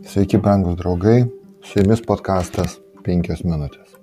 [0.00, 1.26] Sveiki, brangūs draugai,
[1.60, 3.98] su jumis podkastas 5 minutės.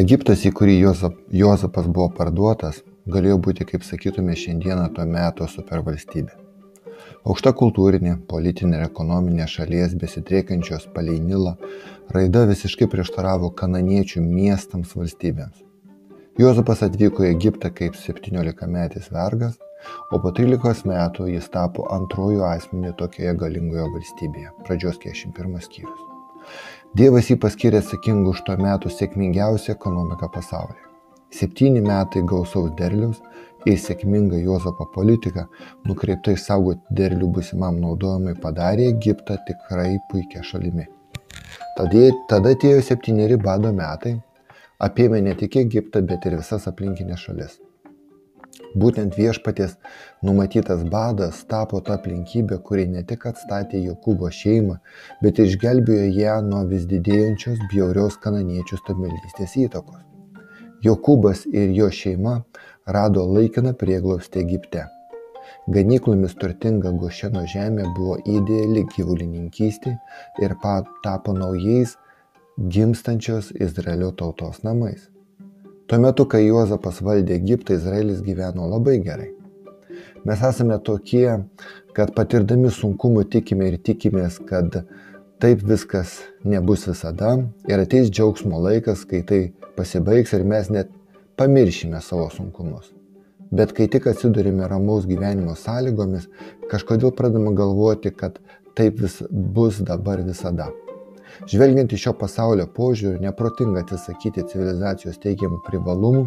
[0.00, 6.34] Egiptas, į kurį Jozap, Jozapas buvo parduotas, galėjo būti, kaip sakytume, šiandieną to meto supervalstybė.
[7.22, 11.54] Aukšta kultūrinė, politinė ir ekonominė šalies besidriekiančios palei Nilą
[12.10, 15.62] raida visiškai prieštaravo kananiečių miestams valstybėms.
[16.40, 19.60] Jozapas atvyko į Egiptą kaip 17 metis vergas
[20.10, 24.54] o po trylikos metų jis tapo antruoju asmeniu tokioje galingoje valstybėje.
[24.66, 26.08] Pradžios 41 skyrius.
[26.98, 30.88] Dievas jį paskyrė atsakingu už to metų sėkmingiausią ekonomiką pasaulyje.
[31.32, 33.22] Septyni metai gausaus derliaus
[33.64, 35.46] ir sėkminga Jozapo politika,
[35.88, 40.84] nukreipta išsaugoti derlių busimam naudojimui, padarė Egiptą tikrai puikia šalimi.
[41.78, 44.18] Tada, tada atėjo septyneri bado metai,
[44.82, 47.56] apėmė ne tik Egiptą, bet ir visas aplinkinės šalis.
[48.74, 49.74] Būtent viešpaties
[50.24, 54.78] numatytas badas tapo ta aplinkybė, kuri ne tik atstatė Jokūbo šeimą,
[55.24, 60.00] bet išgelbėjo ją nuo vis didėjančios bjaurios kananiečių stabilystės įtakos.
[60.82, 62.40] Jokūbas ir jo šeima
[62.96, 64.88] rado laikiną prieglobstį Egipte.
[65.74, 69.94] Ganyklomis turtinga Gošeno žemė buvo ideali gyvulininkystė
[70.42, 70.56] ir
[71.04, 71.94] tapo naujais
[72.58, 75.11] gimstančios Izraelio tautos namais.
[75.86, 79.32] Tuo metu, kai Juozapas valdė Egiptą, Izraelis gyveno labai gerai.
[80.24, 81.26] Mes esame tokie,
[81.96, 84.84] kad patirdami sunkumų tikime ir tikimės, kad
[85.42, 87.34] taip viskas nebus visada
[87.66, 89.40] ir ateis džiaugsmo laikas, kai tai
[89.76, 90.92] pasibaigs ir mes net
[91.36, 92.92] pamiršime savo sunkumus.
[93.50, 96.30] Bet kai tik atsidurime ramaus gyvenimo sąlygomis,
[96.70, 98.38] kažkodėl pradame galvoti, kad
[98.78, 100.70] taip vis bus dabar visada.
[101.50, 106.26] Žvelgiant iš šio pasaulio požiūrių, neprotinga atsisakyti civilizacijos teigiamų privalumų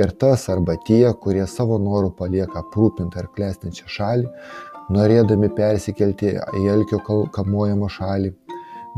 [0.00, 4.30] ir tas arba tie, kurie savo norų palieka aprūpintą ir klestinčią šalį,
[4.92, 7.00] norėdami persikelti į Elkio
[7.34, 8.32] kamuojamą šalį,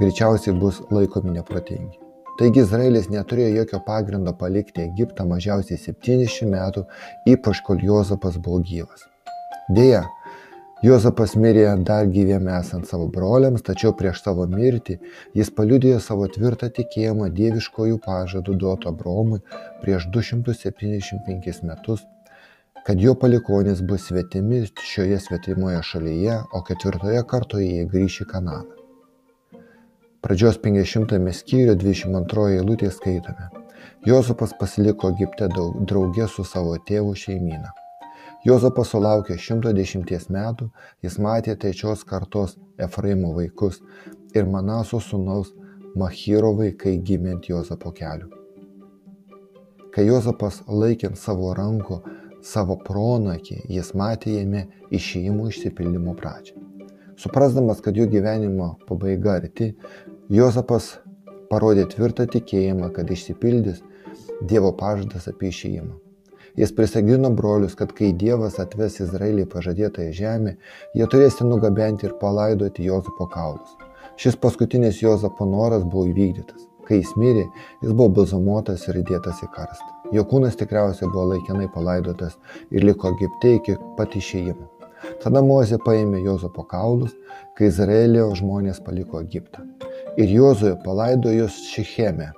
[0.00, 2.00] greičiausiai bus laikomi neprotingi.
[2.34, 6.82] Taigi Izraelis neturėjo jokio pagrindo palikti Egiptą mažiausiai 70 metų,
[7.30, 9.06] ypač kol Jozapas buvo gyvas.
[9.70, 10.02] Deja,
[10.84, 14.98] Juozapas mirė dar gyviem esant savo broliams, tačiau prieš savo mirtį
[15.38, 19.38] jis paliudėjo savo tvirtą tikėjimą dieviškojų pažadų duoto Abromui
[19.80, 22.02] prieš 275 metus,
[22.84, 24.58] kad jo palikonis bus svetimi
[24.90, 29.62] šioje svetimoje šalyje, o ketvirtoje kartoje jie grįš į Kananą.
[30.26, 33.48] Pradžios 50 skyriuje 22 eilutė skaitome.
[34.04, 37.72] Jozapas pasiliko Egipte draugė su savo tėvų šeimyną.
[38.44, 40.66] Juozapas sulaukė 110 metų,
[41.00, 43.78] jis matė trečios kartos Efraimo vaikus
[44.36, 45.54] ir Manaso sūnaus
[45.96, 48.28] Machyro vaikai gimė ant Juozapo kelių.
[49.96, 52.02] Kai Juozapas laikint savo ranko
[52.44, 56.60] savo pronakį, jis matė jame išėjimo išsipildymo pradžią.
[57.16, 59.72] Suprasdamas, kad jų gyvenimo pabaiga arti,
[60.28, 60.98] Juozapas
[61.48, 63.80] parodė tvirtą tikėjimą, kad išsipildys
[64.44, 65.94] Dievo pažadas apie išėjimą.
[66.56, 70.52] Jis prisagino brolius, kad kai Dievas atves Izraelį pažadėtąją žemę,
[70.94, 73.72] jie turės nugabenti ir palaidoti Jozapo kaulus.
[74.22, 76.68] Šis paskutinis Jozapo noras buvo įvykdytas.
[76.86, 77.48] Kai jis mirė,
[77.82, 79.88] jis buvo balzamuotas ir įdėtas į karstą.
[80.14, 82.38] Jo kūnas tikriausiai buvo laikinai palaidotas
[82.70, 84.68] ir liko Egipte iki pat išėjimo.
[85.24, 87.16] Tada Mozė paėmė Jozapo kaulus,
[87.58, 89.66] kai Izraelio žmonės paliko Egiptą.
[90.20, 92.30] Ir Jozoje palaido juos Šicheme,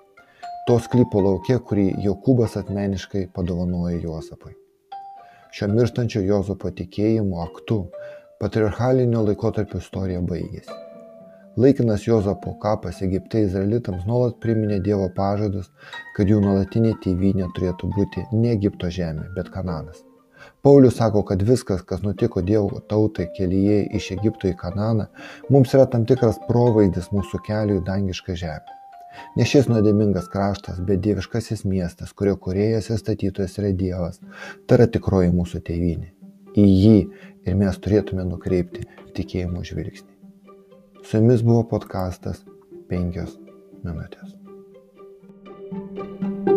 [0.66, 4.56] to sklypo lauke, kurį Jokūbas asmeniškai padovanojo Juozapui.
[5.54, 7.76] Šio mirštančio Jozapo tikėjimo aktu
[8.42, 10.74] patriarchalinio laikotarpio istorija baigėsi.
[11.62, 15.70] Laikinas Jozapo kapas Egipte izraelitams nuolat priminė Dievo pažadus,
[16.16, 20.02] kad jų nuolatinė tėvynė turėtų būti ne Egipto žemė, bet Kananas.
[20.66, 25.06] Paulius sako, kad viskas, kas nutiko Dievo tautai kelyje iš Egipto į Kananą,
[25.48, 28.76] mums yra tam tikras provaizdis mūsų kelių į dangišką žemę.
[29.36, 34.20] Ne šis nuodėmingas kraštas, bet dieviškasis miestas, kurio kuriejas ir statytojas yra Dievas,
[34.66, 36.12] tai yra tikroji mūsų tėvynė.
[36.56, 36.98] Į jį
[37.46, 38.86] ir mes turėtume nukreipti
[39.16, 40.12] tikėjimo žvilgsnį.
[41.06, 42.42] Su jumis buvo podkastas
[42.90, 43.38] 5
[43.84, 44.34] minutės.
[45.68, 46.55] thank you